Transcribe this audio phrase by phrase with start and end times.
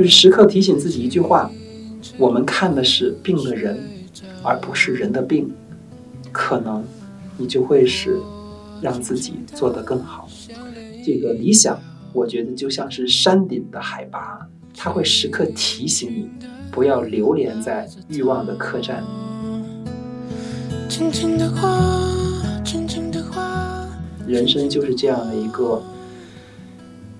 [0.00, 1.50] 就是时刻提醒自己一句话：
[2.16, 3.78] 我们看的是病的人，
[4.42, 5.52] 而不是人的病。
[6.32, 6.82] 可能
[7.36, 8.18] 你就会是
[8.80, 10.26] 让自己做得更好。
[11.04, 11.78] 这个理想，
[12.14, 16.30] 我觉得就像是山顶的海拔，它会时刻提醒你，
[16.72, 19.04] 不要流连在欲望的客栈。
[20.88, 23.86] 轻轻的话，轻轻的话。
[24.26, 25.82] 人生就是这样的一个，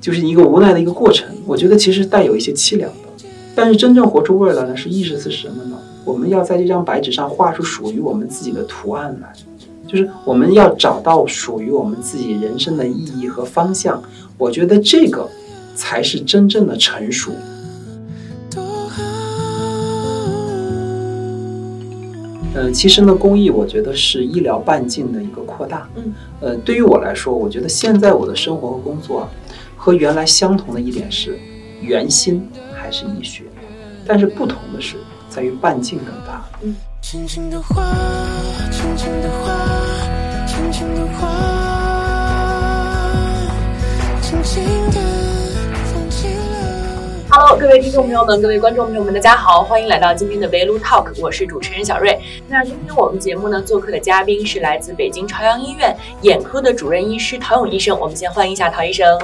[0.01, 1.29] 就是一个无奈的一个过程。
[1.47, 5.79] 我觉得其实带有一些凄凉的，但是真正活出味儿来呢，是意识是什么呢？
[6.05, 9.31] 我们要在这张白纸上画出属于我们自己的图案来，
[9.87, 14.03] 就是我们要找到属于我们自己人生的意义和方向。
[14.39, 15.29] 我觉得这个
[15.75, 17.31] 才是真正的成熟。
[22.53, 25.89] 嗯，其实呢，公益我觉得是医疗半径的一个扩大。
[25.95, 29.29] 嗯，呃，对于我来说，我觉得现在我的生活和工作
[29.83, 31.41] 和原来相同的一点是，
[31.81, 33.45] 圆心还是医学，
[34.07, 34.99] 但是不同的是。
[35.31, 36.45] 在于半径更大。
[37.01, 37.83] 轻轻的话，
[38.71, 39.57] 轻轻的话，
[40.47, 41.27] 轻轻的话，
[44.21, 45.01] 轻轻的
[45.87, 47.25] 放弃了。
[47.31, 52.21] Hello，各位听众朋友们，各位观众朋友们，大家好，欢迎来到今天的围炉 Talk，我是主持人小瑞。
[52.49, 59.19] 那今天我们节目呢，做客的嘉宾是来自北京朝阳医院眼科的主任医师陶勇医生，我们先欢迎一下陶医生。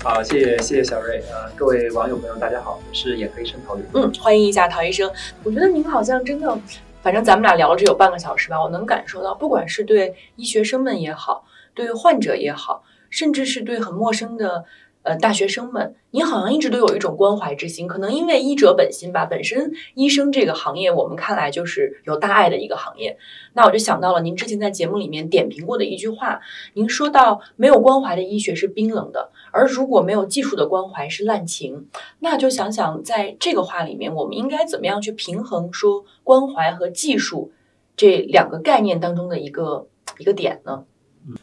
[0.00, 3.82] 好，谢谢谢谢小瑞啊，各位网友朋友，大家好，我是眼科医生陶宇。
[3.94, 5.10] 嗯，欢迎一下陶医生。
[5.42, 6.56] 我觉得您好像真的，
[7.02, 14.64] 反正咱们俩聊了这有半个小时吧，我能感受到，不管是对医学生们也好，对患者也好，甚至是对很陌生的。
[15.08, 19.24] 呃，大学生们，您好像一直都有一种关怀之心，可能因为医者本心吧。
[19.24, 23.16] 本身医生这个行业，我们看来就是有大爱的一个行业。
[23.54, 26.40] 那我就想到了您之前在节目里面点评过的一句话，
[26.74, 31.88] 您说到没有关怀的医学是冰冷的，而如果没有技术的关怀是滥情。
[32.18, 37.50] 那就想想在这个话里面，我们应该怎么样去平衡说关怀和技术
[37.96, 39.86] 这两个概念当中的一个
[40.18, 40.84] 一个点呢？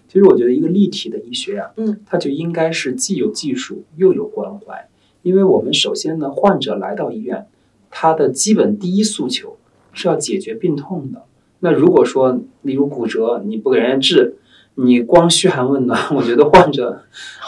[0.08, 4.88] 其实我觉得一个立体的医学啊，嗯，它就应该是既有技术又有关怀。
[5.24, 7.48] 因为我们首先呢，患者来到医院，
[7.90, 9.58] 他的基本第一诉求
[9.92, 11.24] 是要解决病痛的。
[11.62, 14.36] 那如果说，例如骨折，你不给人家治，
[14.76, 17.02] 你光嘘寒问暖， 我觉得患者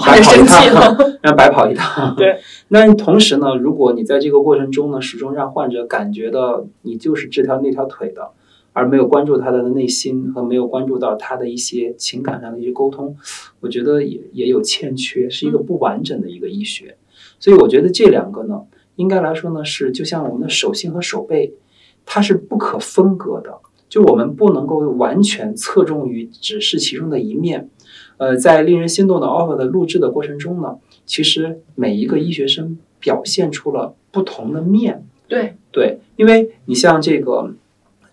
[0.04, 2.16] 白跑一趟， 让白跑一趟。
[2.16, 2.40] 对。
[2.70, 8.32] 那同时呢，如果你在这个过程中呢，始终让患者感觉到你就是这条那条腿的。
[8.78, 13.18] 而没有关注他的内心和没有关注到他的一些情感上的一些沟通，
[13.60, 16.96] 我觉得也也有欠缺，是一个不完整的一个医学。
[17.40, 18.62] 所以我觉得这两个呢，
[18.96, 21.54] 应该来说呢是就像我们的手心和手背，
[22.06, 23.58] 它是不可分割的。
[23.90, 27.72] 就我们不能够完全侧重于只是其中的一面。
[28.18, 30.78] 呃，在令人心动的 offer 的录制的过程中呢，
[31.08, 35.04] 其实每一个医学生表现出了不同的面。
[35.28, 37.56] 对对，因为你像这个。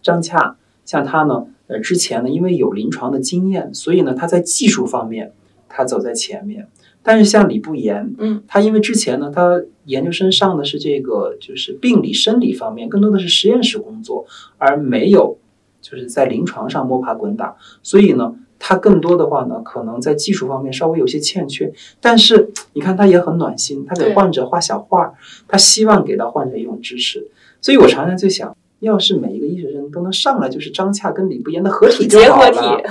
[0.05, 5.33] 张洽像他呢，呃，之前呢，因为有临床的经验，所以呢，他在技术方面
[5.69, 6.69] 他走在前面。
[7.03, 14.27] 但是像李不言，嗯，他因为之前呢，他研究生上的是这个就是病理生理方面，更多的是实验室工作，
[14.59, 15.39] 而没有
[15.83, 21.73] 就是在临床上摸爬滚打，所以呢，他更多的话呢，可能在技术方面稍微有些欠缺。
[22.01, 25.13] 但是你看他也很暖心，他给患者画小画，
[25.49, 27.29] 他希望给到患者一种支持。
[27.61, 28.55] 所以我常常就想。
[28.84, 32.83] 要是每一个医学生都能上来就是张洽跟李不言的合体就好了，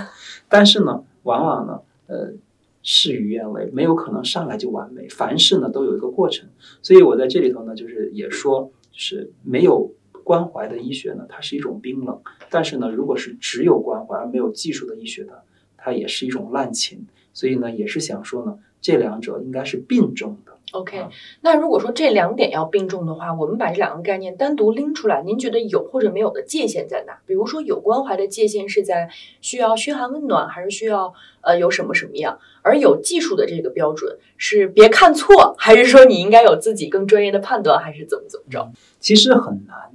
[0.49, 2.33] 但是呢，往往呢，呃，
[2.81, 6.49] 事与愿违，没有可能上来就完美，凡事呢都有一个过程。
[6.81, 9.91] 所以我在这里头呢，就是也说，就是没有
[10.23, 12.17] 关怀的医学呢，它是一种冰冷；
[12.49, 15.33] 但是呢，如果是只有关怀而没有技术的医学呢，
[15.77, 17.05] 它也是一种滥情。
[17.33, 20.53] 所以呢，也是想说呢，这两者应该是并重的。
[20.73, 21.05] OK，
[21.41, 27.19] 那如果说这两点要并重的话，我们把这两个概念单独拎出来，您觉得有或者没有的界限在哪？
[27.27, 29.09] 比如说有关怀的界限是在
[29.39, 32.39] 需要嘘寒问暖，还是需要呃有什么什么样？
[32.63, 38.71] 而有技术的这个标准是别看错，还是说你应该有自己更专业的判断，还是怎么怎么着？
[38.99, 39.91] 其实很难，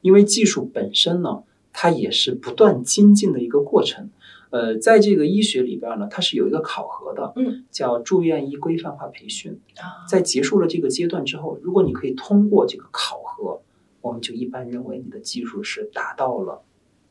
[0.00, 1.42] 因为技术本身呢，
[1.74, 4.08] 它也是不断精进的一个过程。
[4.52, 9.58] 呃，在这个医学里边呢，它是有一个考核的，嗯，叫住院医规范化培训。
[9.78, 13.62] 啊在结束了这个阶段之后，如果你可以通过这个考核，
[14.02, 16.62] 我们就一般认为你的技术是达到了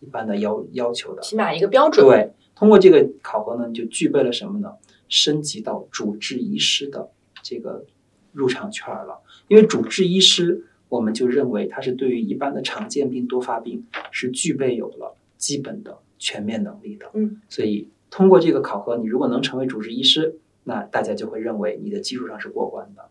[0.02, 2.06] 一般的要要求的，起码一个标准。
[2.06, 4.74] 对，通过这个考核呢，你就具备了什么呢？
[5.10, 7.10] 升级到主治医师的
[7.42, 7.86] 这个
[8.34, 9.20] 入场券了。
[9.48, 15.98] 因为主治医师，我们就认为他是对于一般的常见病、多发病是具备有了基本的。
[16.22, 23.10] 全面能力的，嗯，所以通过这个考核，你如果能成为主治医师，那大家就会认为你的技术上是过关的。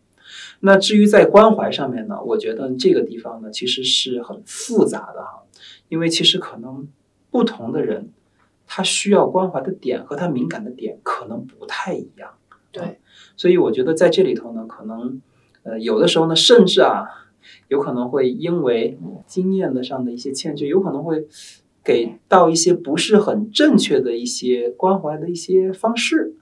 [0.61, 5.43] 那至于在关怀上面呢，我觉得这个地方呢其实是很复杂的哈，
[5.89, 6.87] 因为其实可能
[7.33, 8.11] 不同的人，
[8.65, 12.35] 他需要关怀的点和他敏感的点可能不太一样。
[12.71, 13.01] 对，
[13.37, 15.21] 所以我觉得在这里头呢，可能
[15.65, 17.09] 呃有的时候呢，甚至啊，
[17.67, 18.97] 有可能会因为
[19.27, 21.27] 经验的上的一些欠缺，有可能会
[21.83, 26.35] 给到一些不是很正确的一些关怀的一些方式。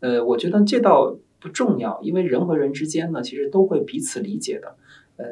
[0.00, 4.76] 呃，我觉得这倒不重要，因为人和人之间呢，其实都会彼此理解的。
[5.16, 5.24] 呃，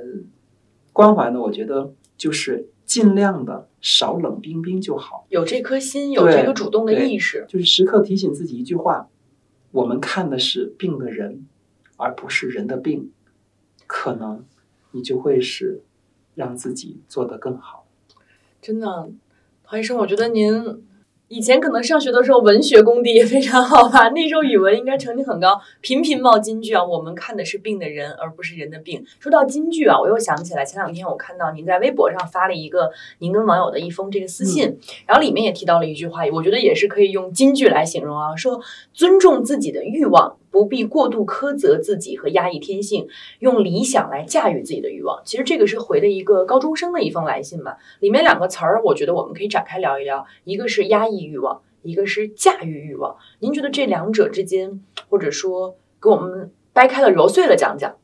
[0.92, 7.44] 关怀呢，我觉得就是尽量的少冷冰冰就好，有这颗心，有这个主动的意识。
[7.48, 9.08] 就是时刻提醒自己一句话：
[9.70, 11.46] 我们看的是病的人，
[11.96, 13.10] 而不是人的病，
[13.86, 14.44] 可能
[14.92, 15.82] 你就会是
[16.34, 17.86] 让自己做得更好。
[18.60, 19.10] 真的，
[19.72, 20.62] 陶医生，我觉得您
[21.28, 24.10] 以前可能上学的时候文学功底也非常好吧？
[24.10, 26.84] 那时候语文应该成绩很高，频频冒金句啊。
[26.84, 29.02] 我们看的是病的人，而不是人的病。
[29.18, 32.90] 说到金句啊，我又想起来，前两天我看到您在微博上发了一个
[33.20, 38.60] 您跟网友的一封这个私信，然后里面也提到了一句话，我觉得也是可以用金句来形容啊，说
[38.92, 40.36] 尊重自己的欲望。
[40.52, 43.08] 不必过度苛责自己和压抑天性，
[43.40, 45.20] 用理想来驾驭自己的欲望。
[45.24, 53.16] 其实这个是回的一个高中生的一封来信吧，里面两个词儿，我觉得我们可以展开聊一聊，一个是压抑欲望，一个是驾驭欲望。
[53.40, 57.96] 您觉得这两者之间，或者说给我们掰开了揉碎了讲讲？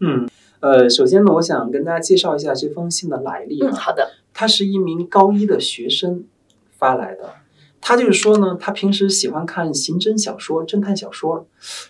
[0.00, 0.28] 嗯，
[0.60, 3.74] 呃，首先呢，我想跟大家介绍一下这封信的来历嗯，啊。
[3.74, 6.24] 好的，他是一名高一的学生
[6.70, 7.34] 发来的。
[7.80, 11.46] 他就是说呢，他平时喜欢看刑侦小说、侦探小说，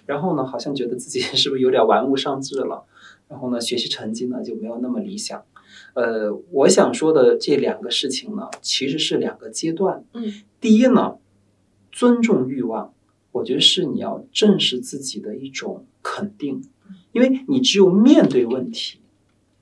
[0.07, 2.85] 然后呢，好像觉得自己 是不是有点玩物丧志了，
[3.29, 5.43] 然后呢，学习成绩呢就没有那么理想。
[5.95, 10.05] 呃，我想说的这两个事情呢，其实是两个阶段。
[10.13, 11.17] 嗯，第一呢，
[11.91, 12.93] 尊重欲望，
[13.33, 16.63] 我觉得是你要正视自己的一种肯定，
[17.13, 19.01] 因为你只有面对问题，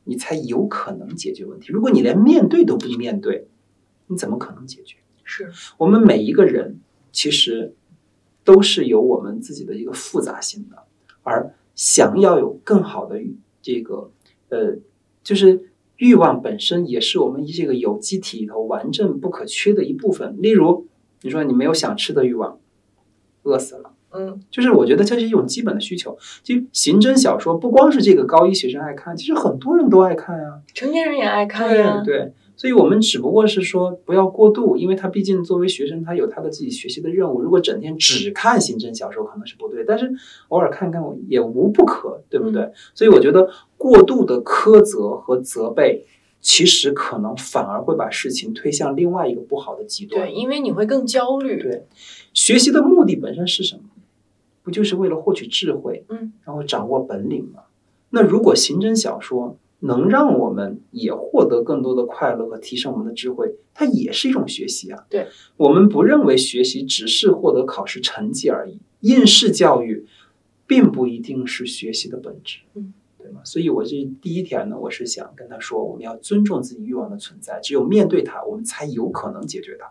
[0.05, 1.73] 你才有可能解决问题。
[1.73, 3.47] 如果你连面对都不面对，
[4.09, 4.97] 你怎么可能解决？
[5.27, 6.81] 是我们每一个人
[7.13, 7.75] 其实
[8.43, 10.85] 都是有我们自己的一个复杂性的，
[11.23, 14.11] 而想要有更好的欲这个
[14.49, 14.77] 呃，
[15.23, 20.37] 就是欲望本身也是我们这个有机体里头完整不可缺的一部分。
[20.41, 20.87] 例如，
[21.23, 22.59] 你说你没有想吃的欲望，
[23.43, 23.93] 饿死了。
[24.13, 26.17] 嗯，就是我觉得这是一种基本的需求。
[26.43, 30.63] 就刑侦小说，不光是这个高一学生爱看，其实很多人都爱看啊。
[30.73, 32.03] 成年人也爱看呀。
[32.03, 37.43] 对对，所以我们只不过是说不要过度，因为他毕竟作为学生，他有他的自己学习的任务。
[37.43, 40.11] 如果整天只看刑侦小说，可能是不对，但是
[40.49, 42.73] 偶尔看看也无不可，对不对？
[42.95, 46.07] 所以我觉得过度的苛责和责备，
[46.41, 50.27] 其实可能反而会把事情推向另外一个不好的极端。
[50.27, 51.63] 对，因为你会更焦虑。
[51.63, 51.85] 对
[52.33, 53.83] 学习的目的本身是什么？
[54.63, 57.63] 不就是为了获取智慧，嗯，然后掌握本领吗？
[58.11, 65.07] 那如果刑侦小说能让我们也获得更多的快乐和提升我们的智慧，它也是一种学习啊。
[65.09, 70.07] 对，我们不认为学习只是获得考试成绩而已，应试教育
[70.67, 72.59] 并不一定是学习的本质。
[72.75, 72.93] 嗯。
[73.19, 73.41] 对吗？
[73.45, 79.91] 所以，我这第一点呢，我是想跟他说，我们要尊重自己欲望的存在，只有面对它，我们才有可能解决它。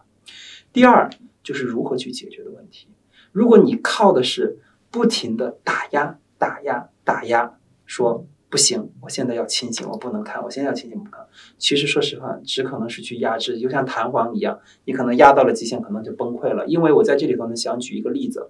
[0.71, 1.09] 第二，
[1.43, 2.87] 就是如何去解决的问题。
[3.33, 4.59] 如果你靠的是
[4.89, 8.25] 不停的打压、打压、打压，说
[8.55, 11.27] 不行，我现在要清醒，我不能看，我现在要清醒不看。
[11.57, 16.65] 其实说实话，只可能是去压制，就像弹簧一样，你可能压到了极限，可能就崩溃了。
[16.65, 18.49] 因为我在这里头呢，想举一个例子。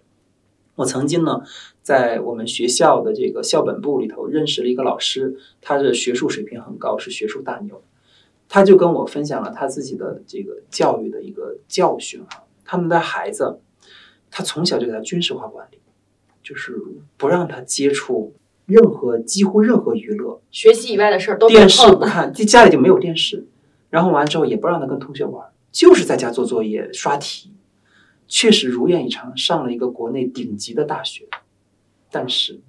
[0.76, 1.42] 我曾经呢，
[1.82, 7.82] 在我们学校的这个校本部里头认识了一个老师，他的学术水平很高，是学术大牛。
[8.48, 13.58] 他就跟我分享了他自己的这个教育的一个教训啊，他们的孩子，
[14.30, 15.80] 他从小就给他军事化管理，
[16.44, 16.80] 就是
[17.18, 18.36] 不让他接触
[18.66, 23.48] 任何几乎任何娱乐，学习以外的事儿都电视碰不看，就家里就没有电视。
[23.90, 27.52] 然后完之后也不让他跟同学玩，就是在家做作业、刷题。
[28.28, 31.28] 确实如愿以偿，上了一个国内顶级的大学，
[32.10, 32.60] 但是，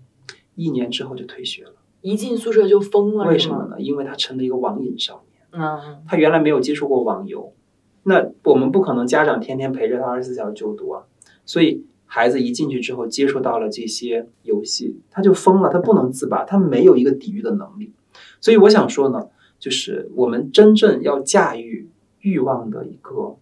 [0.55, 1.73] 一年之后就退学了。
[2.03, 3.81] 一进宿舍就疯了，为什么呢？
[3.81, 5.43] 因为他成了一个网瘾少年。
[5.53, 7.55] 嗯，他原来没有接触过网游，
[8.03, 11.05] 那我们不可能家长天天陪着他二十四小时就读啊，
[11.47, 17.93] 所以孩子一进去之后接触到了这些游戏，他就疯了，他不能自拔，他没有一个抵御的能力。
[18.41, 21.89] 所以我想说呢，就是我们真正要驾驭
[22.21, 23.37] 欲望的一个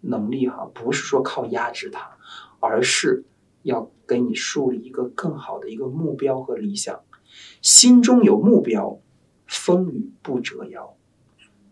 [0.00, 2.16] 能力哈，不是说靠压制它，
[2.60, 3.24] 而是
[3.62, 7.00] 要给你树立一个更好的一个目标和理想，
[7.60, 8.98] 心中有目标，
[9.46, 10.94] 风雨不折腰。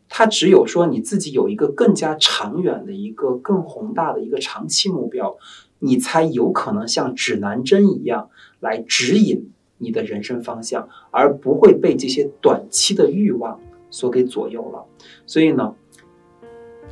[0.08, 5.36] 他只有说你自己有一个更加长远的一个更宏大的一个长期目标，
[5.84, 13.60] 你才有可能像指南针一样来指引你的人生方向，而不会被这些短期的欲望
[13.90, 14.82] 所给左右了。
[15.26, 15.74] 所以呢，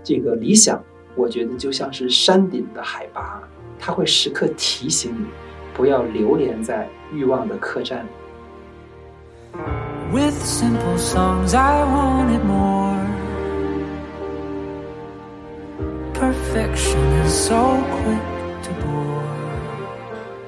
[0.05, 0.85] 这个理想，
[1.17, 3.43] 我觉得就像是山顶的海拔，
[3.79, 5.25] 它会时刻提醒你，
[5.73, 8.09] 不要流连在欲望的客栈里。
[10.13, 13.01] With simple songs, I wanted more.
[16.13, 18.32] Perfection is so quick.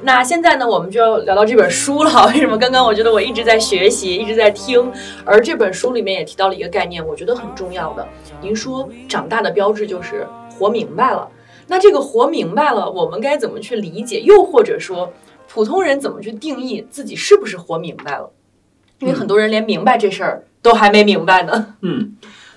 [0.02, 2.26] 那现在呢，我们就要聊到这本书了。
[2.28, 2.58] 为什么？
[2.58, 4.92] 刚刚我觉得我一直在学习，一直在听，
[5.24, 8.06] 而这本书里面也提到了一个概念，我觉得很重要的。
[8.42, 11.26] 您说长大的标志就是活明白了。
[11.68, 14.20] 那这个活明白了，我们该怎么去理解？
[14.20, 15.10] 又或者说，
[15.48, 18.30] 普通人怎么去定义自己是不是活明白了？
[18.98, 21.74] 因为很多人连明白这事儿都还没明白呢。
[21.80, 22.14] 嗯，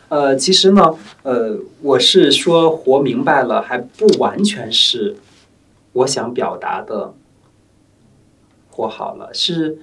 [0.09, 0.93] 呃，其实呢，
[1.23, 5.15] 呃，我是说活明白了，还不完全是
[5.97, 7.13] 我想表达的
[8.69, 9.79] 活好了，是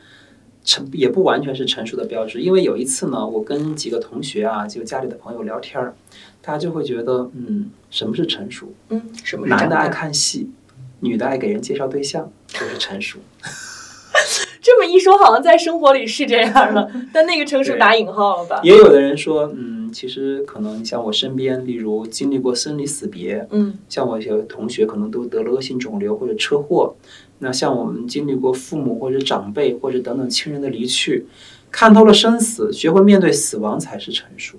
[0.65, 2.41] 成也不完全是成熟的标志。
[2.41, 5.95] 因为有一次呢，我跟几个同学啊，就家里的朋友聊天儿，
[6.41, 8.73] 大家就会觉得，嗯，什么是成熟？
[8.91, 9.47] 嗯，什么？
[9.47, 10.51] 男的爱看戏，
[11.01, 13.19] 女的爱给人介绍对象，就是成熟。
[14.63, 18.61] 这么一说，好像在生活里是这样的，但那个成熟打引号了吧？
[18.63, 26.95] 也有的人说，嗯，其实可能像我身边，例如经历过生离死别，嗯，像我一些同学可能都得了恶性肿瘤或者车祸，
[27.39, 31.27] 那像我们经历过父母或者长辈或者等等亲人的离去，
[31.71, 34.59] 看透了生死，学会面对死亡才是成熟。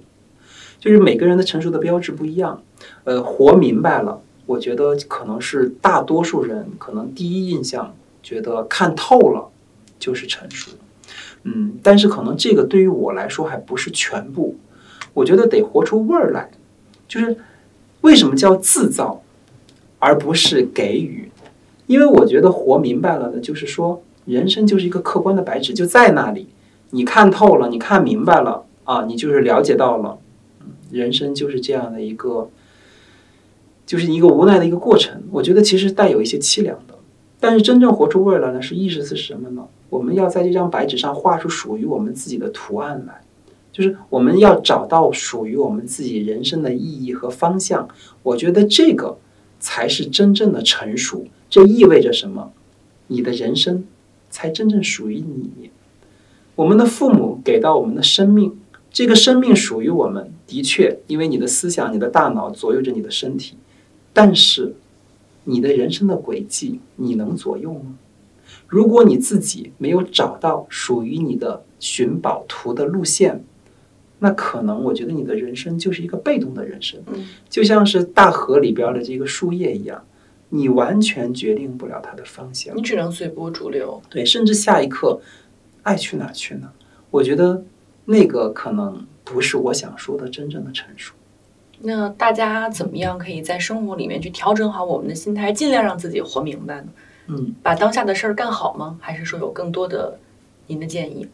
[0.79, 2.63] 就是每个人的成熟的标志不一样，
[3.03, 9.51] 呃，活明白了，我觉得可能是大多数人可能第一印象觉得看透了。
[9.97, 10.71] 就是成熟，
[11.43, 14.55] 嗯，但是可能这个对于我来说还不是全部，
[15.15, 16.51] 我觉得得活出味儿来。
[17.07, 17.35] 就是
[18.01, 19.23] 为什么叫自造，
[19.97, 21.31] 而不是给予？
[21.87, 26.47] 因为我觉得活明白了的，就是说人生就是一个客观的白纸，就在那里，
[26.89, 30.17] 你看透了，你看明白了啊，你就是了解到了，
[30.91, 32.49] 人生就是这样的一个，
[33.85, 35.21] 就是一个无奈的一个过程。
[35.31, 36.95] 我觉得其实带有一些凄凉的，
[37.39, 39.67] 但是真正活出味儿来呢，是意思是什么呢？
[39.91, 43.21] 我们要在这张白纸上画出属于我们自己的图案来，
[43.75, 47.89] 就是我们要找到属于我们自己人生的意义和方向。
[48.23, 49.17] 我觉得这个
[49.59, 51.27] 才是真正的成熟。
[51.49, 52.53] 这意味着什么？
[53.07, 53.83] 你的人生
[54.29, 55.69] 才真正属于你。
[56.55, 58.57] 我们的父母给到我们的生命，
[58.89, 63.57] 这个生命属于我们，的确，因为你的思想、你的大脑左右着你的身体。
[64.13, 64.73] 但是，
[65.43, 67.97] 你的人生的轨迹，你能左右吗？
[68.67, 73.43] 如果你自己没有找到属于你的寻宝图的路线，
[74.25, 76.99] 那可能我觉得你的人生就是一个被动的人生，
[77.47, 80.03] 就像是大河里边的这个树叶一样，
[80.49, 84.01] 你完全决定不了它的方向，你只能随波逐流。
[84.09, 85.21] 对，甚至下一刻
[85.83, 86.71] 爱去哪去哪。
[87.11, 87.63] 我觉得
[88.05, 91.13] 那个可能不是我想说的真正的成熟。
[91.81, 96.87] 那大家怎么样可以在生活里面去调整好我们的心态，尽量让自己活明白呢？
[97.27, 98.97] 嗯，把当下的事儿干好吗？
[98.99, 100.17] 还是说有更多的
[100.65, 101.27] 您的建议？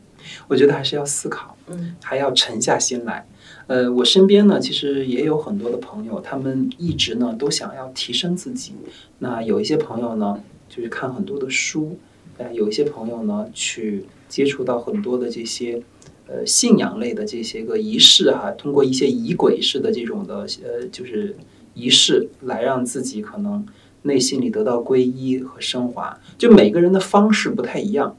[0.48, 3.26] 我觉得还是要思考，嗯，还要沉下心来。
[3.68, 8.74] 呃，我身边呢，其实也有很多的朋友，他们一直呢都想要提升自己。
[9.20, 11.98] 那有一些朋友呢，就是看很多的书，
[12.38, 15.82] 呃，有一些朋友呢，去接触到很多的这些
[16.28, 21.38] 呃信仰类的这些个仪式哈，通过一些仪轨式的这种的呃，就是
[21.74, 23.66] 仪式来让自己可能。
[24.04, 28.18] 内心里得到皈依和升华，就每个人的方式不太一样。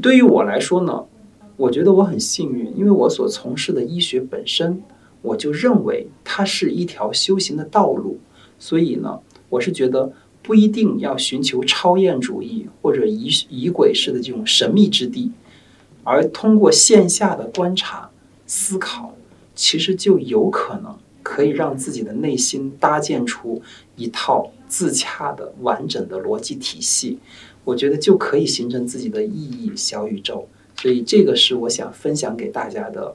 [0.00, 1.06] 对于我来说呢，
[1.56, 4.82] 我觉得我很幸运，因为我所从事的医学本身，
[5.22, 8.18] 我就认为它是一条修行的道路。
[8.58, 15.32] 所以呢，我是觉得不一定要寻求超验主义或者疑疑鬼式的这种神秘之地，
[16.02, 18.10] 而通过线下的观察、
[18.46, 19.14] 思考，
[19.54, 23.62] 其实就有可能可以让自己的内心搭建出
[23.96, 24.50] 一套。
[24.66, 27.20] 自洽的完整的逻辑体系，
[27.62, 30.48] 我觉得就可以形成自己的意义小宇宙。
[30.84, 33.14] 所以这个是我想分享给大家的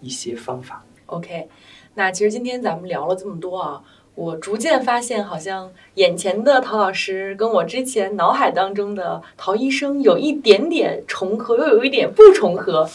[0.00, 0.82] 一些方法。
[1.04, 1.46] OK，
[1.92, 3.82] 那其实今天咱们聊了这么多啊，
[4.14, 12.88] 我逐渐发现，好像眼前的陶老师跟我之前脑海当中的陶医生有一点点重合，又有一点不重合。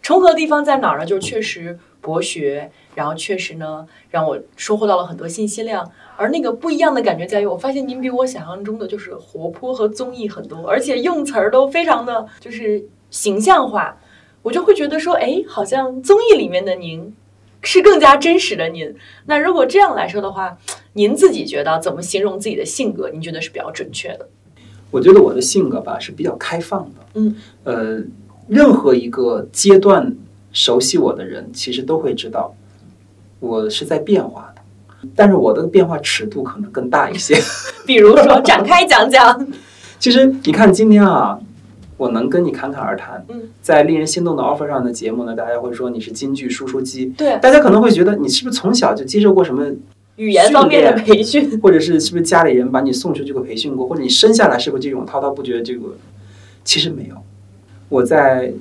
[0.00, 1.04] 重合的地方在哪儿呢？
[1.04, 5.90] 就是确实博学，然后确实呢让我收获到了很多信息量。
[6.16, 13.96] 而那个不一样的感觉在于，我发现您比我想象中的就是活泼和综艺很多，而且用词儿都非常的就是形象化，
[14.42, 17.14] 我就会觉得说，哎，好像综艺里面的您
[17.62, 18.94] 是更加真实的您。
[19.26, 20.56] 那如果这样来说的话，
[20.92, 23.10] 您自己觉得怎么形容自己的性格？
[23.10, 24.28] 您觉得是比较准确的？
[24.90, 27.34] 我觉得我的性格吧是比较开放的，嗯，
[27.64, 28.02] 呃，
[28.48, 30.14] 任何一个阶段
[30.52, 32.54] 熟悉我的人，其实都会知道
[33.40, 34.62] 我是在变化的，
[35.16, 37.36] 但是我的变化尺度可能更大一些。
[37.84, 39.46] 比如说展开讲讲。
[39.98, 41.38] 其实你看今天啊，
[41.96, 49.66] 我能跟你侃侃而谈，嗯，在令人心动的 offer 上的节目呢，大家会说你是京剧输出机，对，大家可能会觉得你是不是从小就接受过什么
[50.16, 55.62] 语言方面的培训，或者是是不是家里人把你送出去过培训过，或者你生下来是不是这种滔滔不绝？
[55.62, 55.96] 这个
[56.64, 57.16] 其实没有。
[57.88, 58.52] 我在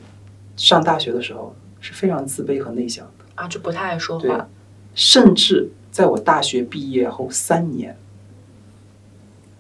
[0.55, 3.25] 上大学的时候是非常自卑和内向的。
[3.35, 4.47] 啊，就不太爱说话。
[4.93, 7.97] 甚至在我大学毕业后三年，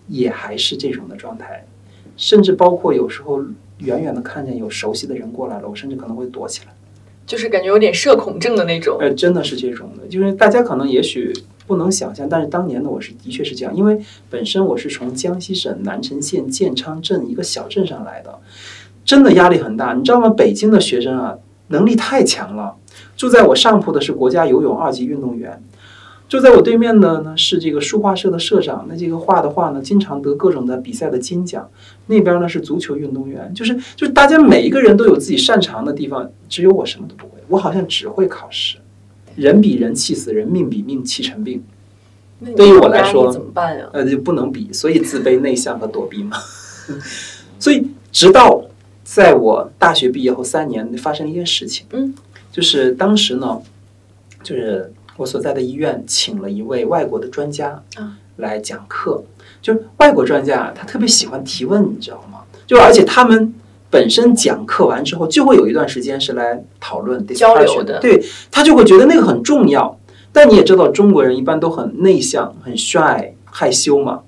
[0.07, 1.65] 也还是这种的状态，
[2.15, 3.43] 甚至包括有时候
[3.79, 6.73] 远远的看见有熟悉的人过来了，我甚至可能会躲起来。
[7.25, 8.97] 就是感觉有点社恐症的那种。
[8.99, 11.33] 呃，真的是这种的，就是大家可能也许
[11.65, 18.39] 不能想象，但是当年的我是的确是这样，因为本身我是从江西省南城县建昌镇一个小镇上来的，
[19.03, 19.93] 真的压力很大。
[19.93, 20.29] 你知道吗？
[20.29, 21.35] 北京的学生啊，
[21.69, 22.75] 能力太强了。
[23.17, 25.61] 住在我上铺的是国家游泳二级运动员，
[26.27, 31.69] 住在我对面的呢是这个书画社的社长，那这个画的画呢，经常得各种的比赛的金奖。
[32.07, 38.77] 那边呢是足球运动员，就是就是大家每一个人都有自己擅长的地方，只有我什么都不会，我好像只会考试。
[39.35, 41.63] 人比人气死人，命比命气成病。
[42.55, 43.87] 对于我来说怎么办呀？
[43.93, 46.37] 呃，就不能比，所以自卑、内向和躲避嘛。
[47.59, 48.63] 所以直到
[49.03, 52.13] 在我大学毕业后三年，发生了一件事情，嗯，
[52.51, 53.59] 就是当时呢，
[54.43, 59.23] 就是我所在的医院请了一位外国的专家啊来讲课，
[59.61, 62.39] 就是外国专家他特别喜欢提问，你知道吗？
[62.67, 63.53] 就而且他们。
[63.87, 69.97] 本身讲课完之后，就会有一段时间是来讨论交流的对他就会觉得那个很重要。
[70.33, 74.23] 但你也知道，中国人一般都很内向、很 shy、害羞嘛，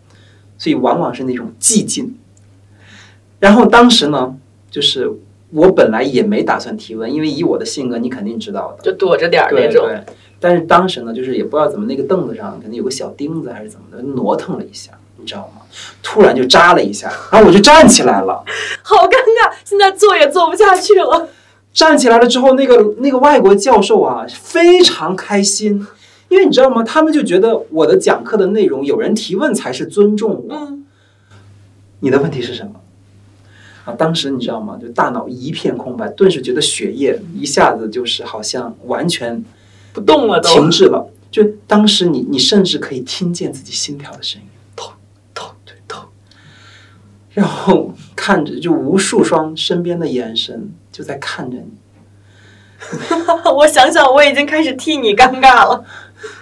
[0.58, 2.16] 所以往往是那种寂静。
[3.40, 4.38] 然后当时呢，
[4.72, 5.12] 就是
[5.50, 9.86] 我本来也没打算提问，因为以我的性格，你肯定知道的，就躲着点儿那种。
[9.86, 10.04] 对对。
[10.39, 15.62] 但是当时呢，就是也不知道怎么那个凳子上可能有个小钉子还是怎么的，挪腾了一下，你知道吗？
[16.04, 18.43] 突然就扎了一下，然后我就站起来了。
[18.84, 21.30] 好尴尬，现在坐也坐不下去了。
[21.73, 25.86] 站起来了之后，那个那个外国教授啊，非常开心，
[26.30, 26.84] 因为你知道吗？
[26.84, 30.56] 他们就觉得我的讲课的内容有人提问才是尊重我。
[30.56, 30.86] 嗯，
[32.00, 32.82] 你的问题是什么？
[33.86, 34.78] 啊，当时你知道吗？
[34.82, 39.43] 就大脑一片空白，顿时觉得血液一下子就是好像完全
[40.00, 40.50] 不动了都。
[40.50, 41.10] 停滞了。
[41.32, 44.94] 就当时你你甚至可以听见自己心跳的声音，痛
[45.34, 46.06] 痛对痛，
[47.32, 51.72] 然后看着就无数双身边的眼神就在看着你。
[53.58, 55.84] 我想想，我已经开始替你尴尬了。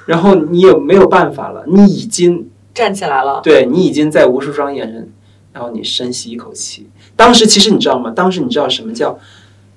[0.06, 5.12] 然后你也没有办法了，你已经站起来了，对你已经在无数双眼神，
[5.52, 6.88] 然后你深吸一口气。
[7.16, 8.12] 当时其实你知道吗？
[8.12, 9.18] 当时你知道什么叫，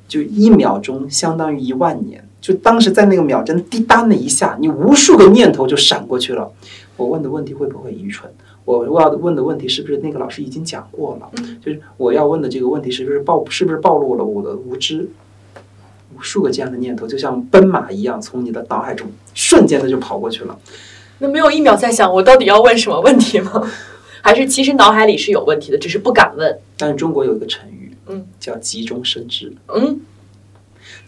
[0.07, 2.28] 就一秒钟相当于一万年。
[2.41, 6.51] 就当时在那个秒针滴答那一下，你无数个念头就闪过去了。
[6.97, 8.31] 我问的问题会不会愚蠢？
[8.65, 11.31] 我我要问的问题是不是那个老师已经讲过了？
[11.65, 15.09] 就是我要问的这个问题是不是暴是不是暴露了我的无知？
[16.17, 20.59] 无数个这样的念头就像奔马一样从你的脑海中瞬间的就跑过去了。
[21.19, 23.71] 那没有一秒在想我到底要问什么问题吗？
[24.21, 26.59] 还是其实脑海里是有问题的，只是不敢问？
[26.77, 29.53] 但是中国有一个成语，嗯，叫急中生智。
[29.69, 30.01] 嗯，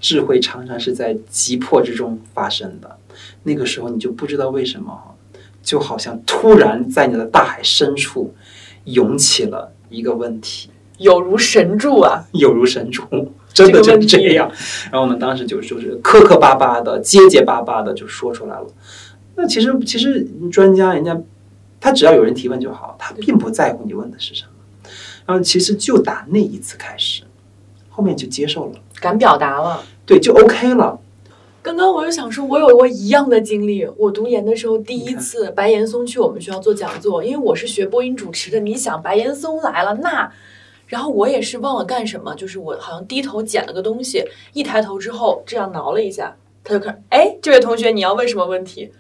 [0.01, 2.97] 智慧常常是在急迫之中发生的。
[3.43, 5.15] 那个时候你就不知道为什么哈，
[5.63, 8.35] 就好像突然在你的大海深处
[8.85, 12.25] 涌起了一个问题，有如神助啊！
[12.33, 13.03] 有如神助，
[13.53, 14.51] 真的就是这样。
[14.85, 18.67] 然后我们，当时就就是磕磕巴巴的、结结巴巴的就说出来了。
[19.37, 21.21] 那其实其实专家人家
[21.81, 24.91] 他只要有人提问就好，他并不在乎你问的是什么。
[25.27, 27.23] 然后其实就打那一次开始，
[27.89, 29.83] 后面就接受了，敢表达了。
[30.05, 30.99] 对，就 OK 了。
[31.63, 33.87] 刚刚我就想说，我有过一样的经历。
[33.97, 38.59] 我读研的时候，第一次白岩松去我们学校做讲座，因为我是学播音主持的。
[38.61, 40.33] 你想，白岩松来了，那，
[40.87, 46.35] 然后我也是忘了干什么，就是我好像低头捡了个东西，一抬头之后这样挠了一下，
[46.65, 48.91] 他就看，哎，这位同学，你要问什么问题？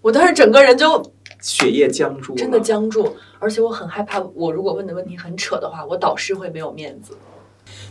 [0.00, 1.02] 我当时整个人就
[1.40, 7.14] 血液僵住，真的僵住，而且我很害怕，我如果问的问题很扯的话，我导师会没有面子。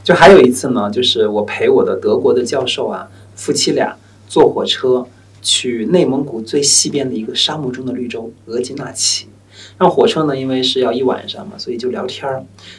[0.07, 3.93] 就还有一次呢，就是我陪我的德国的教授啊，夫妻俩
[4.25, 5.05] 坐火车
[5.41, 9.27] 去内蒙古最西边的一个沙漠中的绿洲额济纳旗。
[9.77, 12.35] 然后火车呢，因为是要一晚上嘛，所以就聊天儿。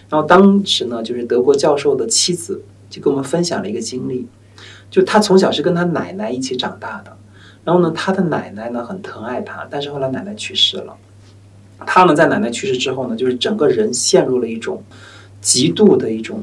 [0.08, 4.26] 然后当时呢，就是德国教授的妻子就跟我们分享了一个经历，
[4.90, 7.14] 就他从小是跟他奶奶一起长大的。
[7.62, 10.96] 然后呢，他的奶奶呢很疼爱他，但是后来奶奶去世了。
[11.86, 14.82] 他呢，在奶奶去世之后呢，就是整个人陷入了一种
[15.42, 16.42] 极度的一种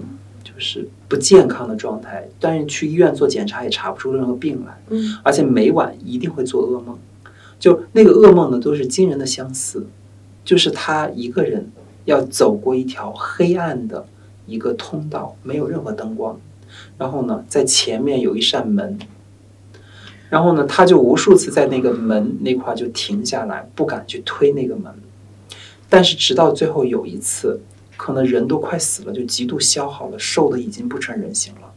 [0.56, 6.98] 就是不健康的状态，但是去医院做检查也查不出任何病来，嗯而且每晚一定会做噩梦，
[7.60, 9.86] 就那个噩梦呢，都是惊人的相似，
[10.46, 11.70] 就是他一个人
[12.06, 14.06] 要走过一条黑暗的
[14.46, 16.40] 一个通道，没有任何灯光，
[16.98, 18.98] 然后呢，在前面有一扇门。
[20.28, 24.92] 然后呢，他就无数次在那个门那块就停下来，不敢去推那个门。
[25.88, 27.62] 但是直到最后有一次，
[27.98, 31.74] 可能人都快死了，就极度消耗了，瘦的已经不成人形了。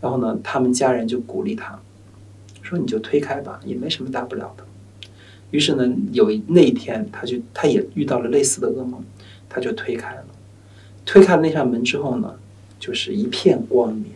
[0.00, 1.80] 然后呢，他们家人就鼓励他，
[2.62, 4.64] 说你就推开吧，也没什么大不了的。
[5.50, 9.02] 于是呢，有那一天，他就他也遇到了类似的噩梦，
[9.48, 10.24] 他就推开了。
[11.06, 12.34] 推开了那扇门之后呢，
[12.78, 14.06] 就是一片光明。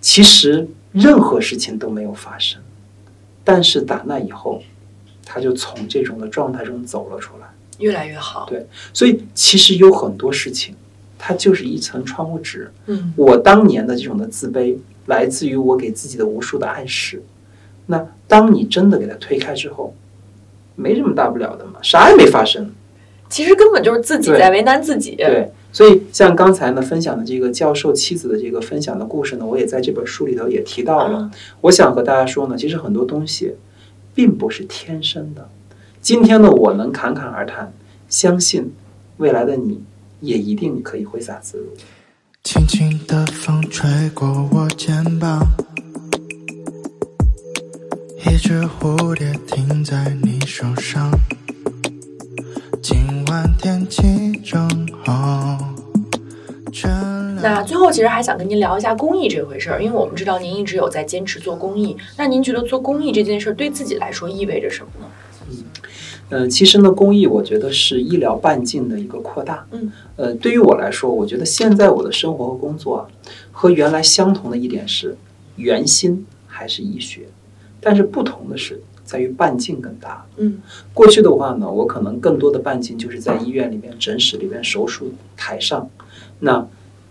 [0.00, 2.60] 其实任何事情都没有发生，
[3.44, 4.62] 但是打那以后，
[5.24, 7.46] 他就从这种的状态中走了出来。
[7.80, 8.46] 越来越好。
[8.48, 10.74] 对所以其实有很多事情，
[11.18, 12.70] 它就是一层窗户纸。
[12.86, 17.22] 嗯我当年的这种的自卑，来自于我给自己的无数的暗示。
[17.86, 19.94] 那当你真的给它推开之后，
[20.76, 22.70] 没什么大不了的嘛，啥也没发生。
[23.28, 25.14] 其实根本就是自己在为难自己。
[25.16, 31.18] 对，所以像刚才呢分享的这个教授妻子的这个分享的故事呢，我也在这本书里头也提到了。
[31.18, 33.54] 啊我想和大家说呢，其实很多东西
[34.14, 35.48] 并不是天生的。
[36.02, 37.70] 今天的，我能侃侃而谈，
[38.08, 38.72] 相信
[39.18, 39.84] 未来的你
[40.20, 41.66] 也一定可以挥洒自如。
[42.42, 45.46] 轻轻的风吹过我肩膀，
[48.26, 51.10] 一只蝴蝶停在你手上。
[52.82, 54.68] 今晚天气正
[55.04, 55.58] 好，
[56.72, 56.90] 全
[57.42, 61.94] 那最后，其实还想跟您聊一下公益这回事儿，因为我们知道您一直有在坚持做公益。
[62.16, 64.99] 那您觉得做公益这件事儿对自己来说意味着什么
[66.30, 66.38] 呢？
[66.38, 69.66] 嗯、其实呢，公益我觉得是医疗半径的一个扩大。
[69.72, 73.06] 嗯，呃，对于我来说，我觉得现在我的生活和工作啊，
[73.52, 75.16] 和原来相同的一点是，
[75.56, 77.28] 原心还是医学，
[77.80, 80.24] 但是不同的是在于半径更大。
[80.36, 80.58] 嗯
[80.94, 85.90] 过去的话呢，我可能更多的半径就是在医院里面、诊室里面、手术台上。
[86.38, 86.66] 那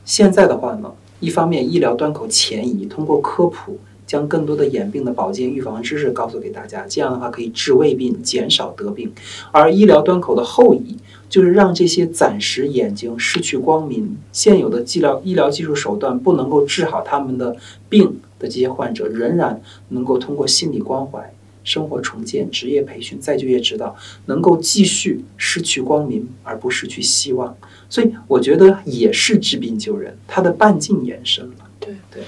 [0.05, 3.77] 现在的话呢，一方面医疗端口前移，通过科普
[4.09, 9.07] 将更多的眼病的保健预防知识告诉给大家，这样的话可以治胃病，减少得病；
[9.51, 10.97] 而医疗端口的后移，
[11.29, 17.55] 就是让这些暂时眼睛失去光明、现有的治疗医疗技术手段不能够治好他们的
[17.87, 21.31] 病的这些患者，仍然能够通过心理关怀。
[21.65, 23.95] 生活重建、职业培训、再就业指导，
[24.25, 27.55] 能够继续失去光明而不失去希望。
[27.87, 31.69] 所以我觉得也是治病救人，它的半径延伸了。
[31.79, 32.23] 对对。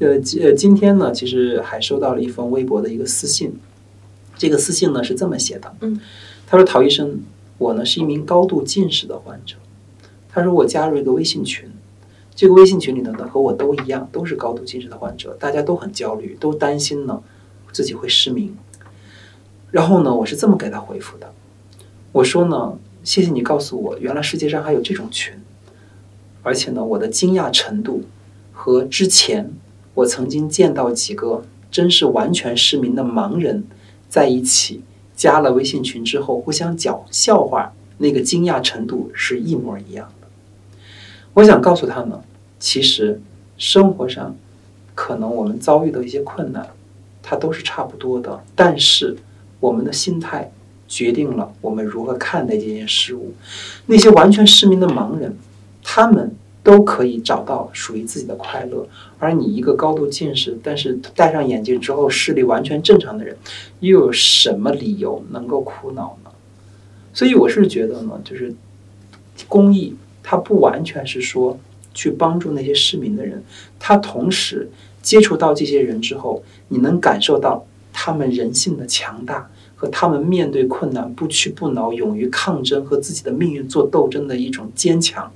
[0.00, 3.52] 呃，今呃，今天呢，其实还收到了一封微博的一个私信，
[4.38, 6.00] 这个私信呢是这么写的，嗯，
[6.46, 7.20] 他说：“陶医生，
[7.58, 9.56] 我呢是一名高度近视的患者，
[10.30, 11.70] 他说我加入一个微信群，
[12.34, 17.22] 这个微信群里头呢和我都一样，都是高度近视的患者，大家都很焦虑，都担心呢
[17.70, 18.56] 自己会失明。
[19.70, 21.30] 然后呢，我是这么给他回复的，
[22.12, 25.34] 我说呢，谢谢你告诉我，原来世界上还有这种群，
[26.42, 28.02] 而且呢，我的惊讶程度
[28.50, 29.52] 和之前
[30.00, 33.64] 我曾经见到几个真是完全失明的盲人
[34.08, 34.82] 在一起，
[35.14, 40.26] 加了微信群之后互相讲笑话，那个惊讶程度是一模一样的。
[41.34, 42.18] 我想告诉他们，
[42.58, 43.20] 其实
[43.58, 44.34] 生活上
[44.94, 46.66] 可能我们遭遇的一些困难，
[47.22, 49.16] 它都是差不多的，但是
[49.60, 50.50] 我们的心态
[50.88, 53.34] 决定了我们如何看待这件事物。
[53.86, 55.36] 那些完全失明的盲人，
[55.82, 58.86] 他们都可以找到属于自己的快乐，
[59.18, 63.36] 而你一个高度近视，但是戴上眼镜之后视力完全正常的人，
[63.80, 66.30] 又有什么理由能够苦恼呢？
[67.14, 68.54] 所以我是觉得呢，就是
[69.48, 71.58] 公益，它不完全是说
[71.94, 73.42] 去帮助那些市民的人，
[73.78, 74.70] 它同时
[75.02, 85.32] 接触到这些人之后，你能感受到他们人性的强大和他们面对困难不屈不挠、勇于抗争和自己的命运做斗争的一种坚强。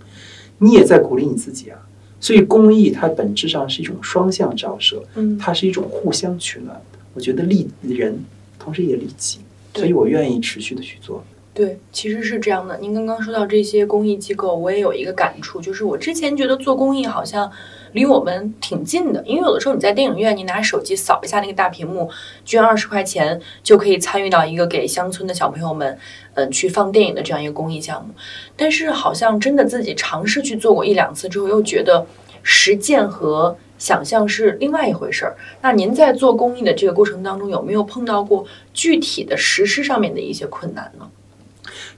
[0.59, 1.79] 你也在鼓励你自己啊。
[2.21, 6.81] 所以公益它本质上是一种双向照射，嗯它是一种互相取暖。
[7.13, 8.19] 我觉得利人，
[8.59, 9.41] 同时也利己，
[9.75, 11.23] 所以我愿意持续的去做。
[11.53, 12.79] 对，其实是这样的。
[12.79, 17.49] 您刚刚说到这些公益机构，我也有一个感触，就是我之前觉得做公益好像
[17.95, 22.11] 离我们挺近的，因为有的时候你在电影院，你拿手机扫一下那个大屏幕，
[22.45, 25.99] 捐二十块钱就可以参与到一个给乡村的小朋友们，
[26.35, 28.13] 嗯、去放电影的这样一个公益项目。
[28.57, 32.07] 但是好像真的自己尝试去做过一两次之后，又觉得
[32.43, 35.37] 实践和想象是另外一回事儿。
[35.63, 41.09] 那您在做公益的这个过程当中，有没有碰到过具体的实施上面的一些困难呢？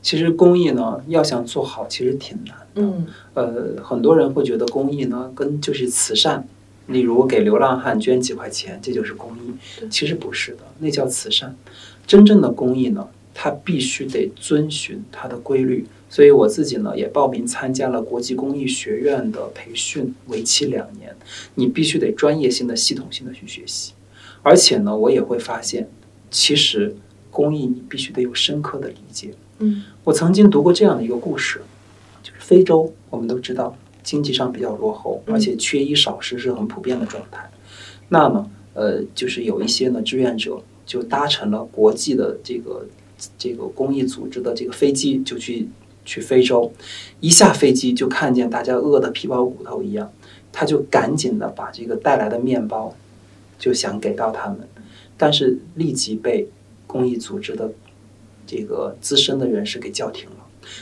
[0.03, 2.57] 其实公益呢，要想做好，其实挺难。
[2.75, 6.47] 嗯呃，很多人会觉得公益呢，跟就是慈善，
[6.87, 9.89] 例如给流浪汉捐几块钱，这就是公益对。
[9.89, 11.57] 其实不是的，那叫慈善。
[12.07, 15.87] 真正的公益呢，它必须得遵循它的规律。
[16.09, 21.15] 所以我自己呢，也报名参加了国际公益学院的培训，为期两年。
[21.57, 23.93] 你必须得专业性的、系统性的去学习。
[24.43, 25.89] 而且呢，我也会发现，
[26.31, 26.95] 其实
[27.33, 29.35] 公益你必须得有深刻的理解。
[29.59, 31.63] 嗯我曾经读过这样的一个故事，
[32.23, 37.51] 就是非洲，我们都知道经济上比较落后，嗯而且缺衣少食是很普遍的状态。
[38.09, 42.87] 那么，呃，就是有一些呢志愿者就搭乘了国际的这个
[43.37, 45.69] 这个公益组织的这个飞机，就去
[46.05, 46.73] 去非洲。
[47.21, 50.13] 一下飞机就看见大家饿得皮包骨头一样，
[50.53, 52.95] 他就赶紧的把这个带来的面包
[53.59, 54.69] 就想给到他们，
[55.17, 56.47] 但是立即被
[56.87, 57.73] 公益组织的
[58.47, 60.37] 这个资深的人士给叫停了。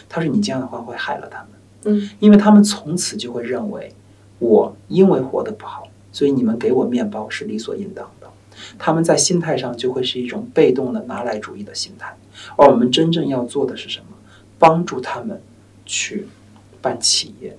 [0.09, 1.49] 他说：“你这样的话会害了他们，
[1.85, 3.93] 嗯因为他们从此就会认为
[4.39, 8.29] 我因为活得不好，所以你们给我面包是理所应当的。
[8.79, 12.17] 他们在心态上就会是一种被动的拿来主义的心态，
[12.57, 14.07] 而我们真正要做的是什么？
[14.59, 15.41] 帮助他们
[15.85, 16.27] 去
[16.81, 17.57] 办企业，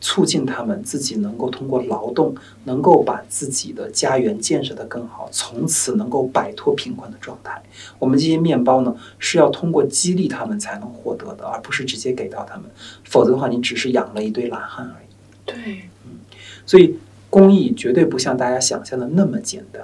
[0.00, 7.62] 促进他们自己能够通过劳动，能够把自己的家园建设得更好，从此能够摆脱贫困的状态。
[7.98, 12.64] 我们这些面包呢，是要通过激励他们才能获得的，而不是直接给到他们。
[13.04, 15.06] 否则的话，你只是养了一堆懒汉而已。
[15.44, 16.18] 对，嗯
[16.66, 16.96] 所以，
[17.30, 19.82] 公益绝对不像大家想象的那么简单。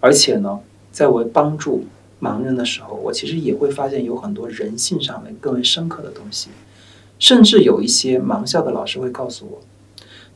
[0.00, 0.60] 而且呢，
[0.92, 1.84] 在我帮助
[2.20, 6.50] 盲人的时候，我其实也会发现有很多人性上面更为深刻的东西。
[7.18, 9.60] 甚至有一些盲校的老师会告诉我，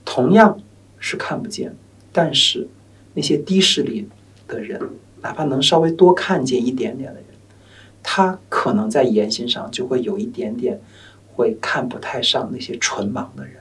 [0.05, 0.59] 同样
[0.99, 1.77] 是看不见，
[2.13, 2.69] 但是
[3.15, 4.09] 那些低视力
[4.49, 4.81] 的人，
[5.23, 7.25] 哪怕能稍微多看见一点点的人，
[8.03, 10.81] 他可能在言行上就会有一点点
[11.35, 13.57] 会看不太上那些纯盲的人。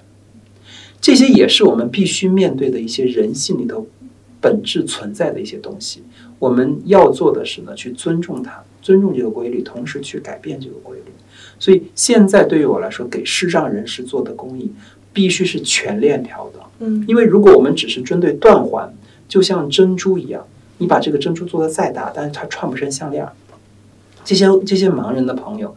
[1.02, 3.88] 这些也是我们必须面对的一些人性里头
[4.42, 6.04] 本质存在的一些东西。
[6.40, 11.12] 我们要做的是呢，去尊重它，尊重这个规律，同时去改变这个规律。
[11.60, 14.72] 所以现在对于我来说，给视障人士做的公益
[15.12, 16.60] 必须是全链条的。
[16.80, 18.94] 嗯因为如果我们只是针对断环，
[19.28, 23.34] 就像珍珠一样，你把这个珍珠做得再大，但是它串不成项链儿。
[24.24, 25.76] 这些这些盲人的朋友，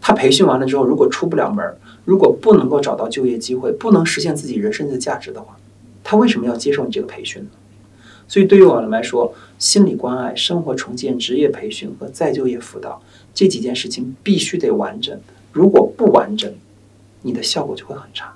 [0.00, 5.56] 他培训完了之后，如果出不了门儿，如果不能够找到就业机会，不能实现自己人生的价值的话，
[6.04, 7.48] 他为什么要接受你这个培训呢？
[8.28, 13.00] 所以对于我们来说，心理关爱、生活重建、职业培训和再就业辅导
[13.36, 15.20] 这几件事情必须得完整。
[15.52, 16.50] 如果不完整，
[17.20, 18.32] 你的效果就会很差。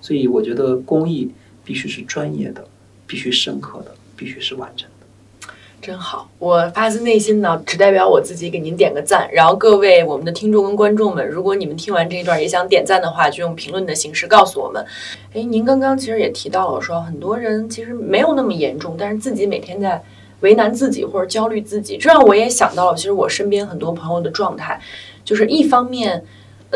[0.00, 1.30] 所以我觉得公益
[1.64, 2.66] 必须是专业的，
[3.06, 5.06] 必须深刻的，必须是完整的。
[5.80, 9.28] 真好，我发自内心呢，只代表我自己给您点个赞。
[9.32, 14.84] 然后各位我们的听众跟观众们，如果你们听完这一段也想点赞的话，就用评论的形式告诉我们。
[15.34, 20.02] 哎，您刚刚其实也提到了说，很多人其实没有那么严重，但是自己每天在
[20.44, 24.80] 为难自己或者焦虑自己，这让我也想到了，其实我身边很多朋友的状态，
[25.24, 26.24] 就是一方面。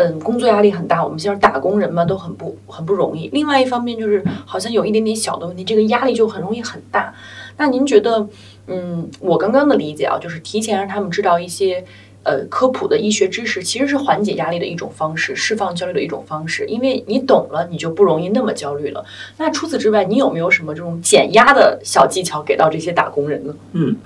[0.01, 3.29] 嗯，工作压力很大，我们现在打工人嘛，都很不很不容易。
[3.33, 7.13] 另外一方面就是，好像有一点点小的问题，这个压力就很容易很大。
[7.57, 8.29] 那您觉得，
[8.69, 11.85] 嗯，我刚刚的理解啊，就是提前让他们知道一些
[12.23, 16.67] 呃科普的医学知识，其实是缓解压力的一种方式，释放焦虑的一种方式。
[16.67, 19.05] 因为你懂了，你就不容易那么焦虑了。
[19.37, 23.55] 那除此之外，你有没有什么这种减压的小技巧给到这些打工人呢？
[23.73, 23.97] 嗯，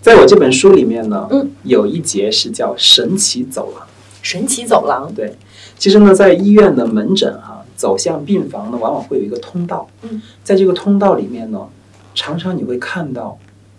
[0.00, 3.86] 在我这本书里面呢，嗯，有一节是叫“神奇走廊”。
[4.22, 5.32] 神奇走廊，对，
[5.78, 9.88] 其实呢，在医院的门诊哈、走向病房呢，往往会有一个通道。
[10.02, 11.66] 嗯，在这个通道里面呢，
[12.14, 13.38] 常常你会看到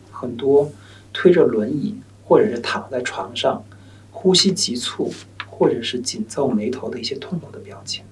[0.10, 0.68] 很多
[1.14, 3.64] 推着轮椅或者是躺在床上，
[4.22, 5.12] 呼吸急促
[5.50, 8.04] 或者是紧皱眉头的一些痛苦的表情。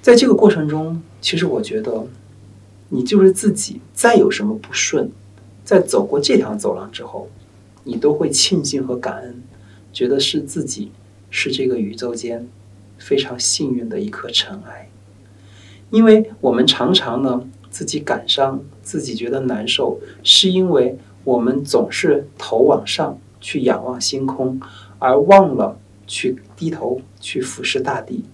[0.00, 2.04] 在这个过程中，其实我觉得，
[2.88, 5.08] 你就是自己再有什么不顺，
[5.64, 7.28] 在走过这条走廊之后，
[7.84, 9.40] 你都会庆幸和感恩，
[9.92, 10.90] 觉得是自己
[11.30, 12.48] 是这个宇宙间
[12.98, 14.90] 非常幸运的一颗尘埃。
[15.90, 24.58] 因为我们常常呢自己感伤，自己觉得难受，是因为我们总是头往上去仰望星空，
[24.98, 28.24] 而忘了去低头去俯视大地。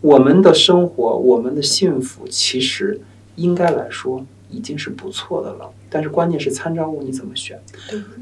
[0.00, 3.00] 我们的生活，我们的幸福，其实
[3.34, 5.70] 应该来说已经是不错的了。
[5.88, 7.60] 但是关键是参照物你怎么选。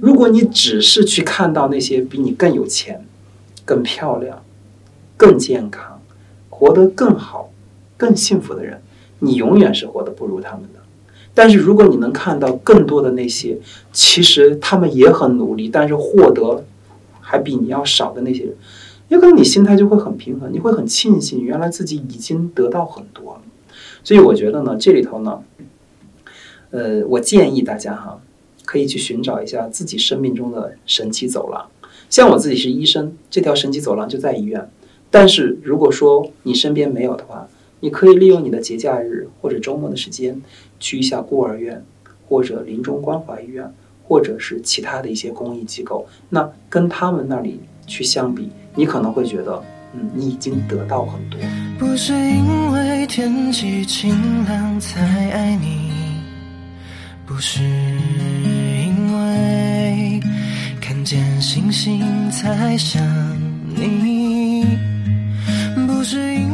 [0.00, 3.04] 如果你只是去看到那些比你更有钱、
[3.64, 4.42] 更漂亮、
[5.16, 6.00] 更健康、
[6.48, 7.50] 活得更好、
[7.96, 8.82] 更幸福的人，
[9.20, 10.80] 你永远是活得不如他们的。
[11.34, 13.56] 但是如果你能看到更多的那些，
[13.92, 16.64] 其实他们也很努力，但是获得
[17.20, 18.54] 还比你要少的那些人，
[19.08, 23.42] 有可能你心态就会很平衡，你会很庆幸原来自己已经得到很多了。
[24.02, 25.42] 所以我觉得呢，这里头呢，
[26.70, 28.20] 呃，我建议大家哈，
[28.64, 31.66] 可以去寻找一下自己生命中的神奇走廊。
[32.08, 34.68] 像我自己是医生，这条神奇走廊就在医院。
[35.10, 37.48] 但是如果说你身边没有的话，
[37.80, 40.40] 你可以利用你的节假日或者周末的时间，
[40.80, 41.80] 去一下孤儿院，
[42.26, 46.04] 或者临终关怀医院，或者是其他的一些公益机构。
[46.28, 49.62] 那跟他们那里去相比，你可能会觉得，
[49.94, 51.38] 嗯，你已经得到很多。
[51.78, 55.90] 不是因为天气晴朗才爱你，
[57.26, 60.20] 不是因为
[60.80, 63.02] 看见星星才想
[63.74, 64.64] 你，
[65.86, 66.49] 不是因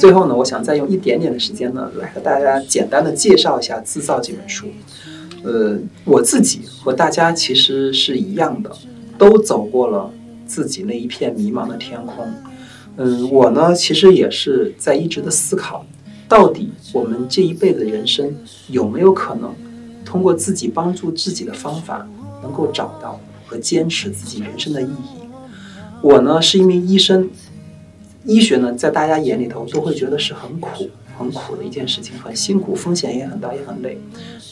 [0.00, 4.66] 最后呢，我想再用一点点的时间呢，来和大家简单的介绍一下《自造》这本书。
[5.42, 8.70] 呃，我自己和大家其实是一样的，
[9.18, 10.10] 都走过了
[10.46, 12.26] 自己那一片迷茫的天空。
[12.96, 15.84] 嗯，我呢，其实也是在一直的思考，
[16.26, 18.34] 到底我们这一辈子人生
[18.68, 19.54] 有没有可能
[20.02, 22.08] 通过自己帮助自己的方法，
[22.42, 25.20] 能够找到和坚持自己人生的意义。
[26.00, 27.28] 我呢是一名医生，
[28.24, 33.98] 医学呢在大家眼里头都会觉得是很苦、很苦的一件事情，很辛苦，风险也很大，也很累。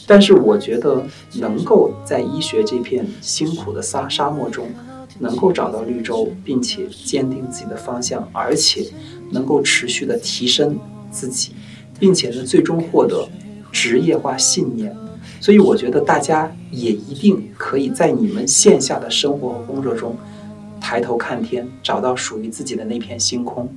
[0.07, 1.03] 但是我觉得
[1.35, 4.67] 能够在医学这片辛苦的沙沙漠中，
[5.19, 8.85] 能够找到绿洲，并且坚定自己的方向，而且
[9.31, 10.79] 能够持续的提升
[11.11, 11.51] 自己，
[11.99, 13.27] 并且呢最终获得
[13.71, 14.95] 职业化信念。
[15.39, 20.15] 所以我觉得大家也一定可以在你们线下的生活和工作中
[20.89, 23.71] 抬头看天，找到属于自己的那片星空。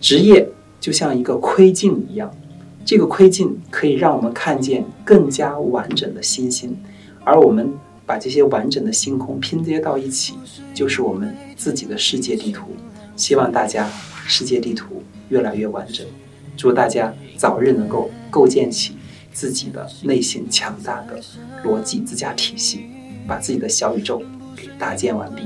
[0.00, 0.48] 职业
[0.80, 2.34] 就像一个窥镜一样，
[2.82, 6.74] 这个窥镜可以让我们看见更加完整的星星，
[7.24, 7.70] 而我们
[8.06, 10.32] 把这些完整的星空拼接到一起，
[10.72, 12.68] 就是我们自己的世界地图。
[13.16, 13.86] 希望大家
[14.26, 16.06] 世界地图越来越完整，
[16.56, 18.96] 祝大家早日能够构建起
[19.30, 21.20] 自己的内心强大的
[21.62, 22.86] 逻辑自家体系，
[23.28, 24.22] 把自己的小宇宙
[24.56, 25.42] 给搭建完毕。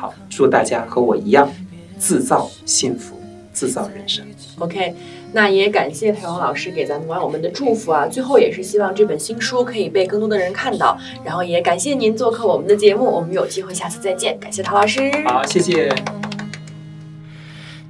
[0.00, 1.46] 好，祝大家和我一样，
[1.98, 3.20] 自造幸福，
[3.52, 4.24] 自造人生。
[4.58, 4.94] OK，
[5.32, 8.06] 那也感谢裴勇老师给咱们网友们的祝福啊！
[8.06, 15.10] 最后也是希望这本新书可以被更多的人看到，然后也感谢您做客我们的节目，我们有机会下次再见，感谢陶老师。
[15.26, 15.94] 好，谢谢。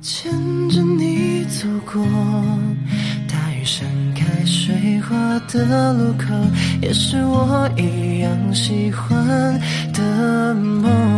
[0.02, 0.32] 牵
[0.68, 2.02] 着你走过
[3.28, 6.34] 大雨盛开水花的路口，
[6.82, 9.60] 也是我一样喜欢
[9.92, 11.09] 的梦。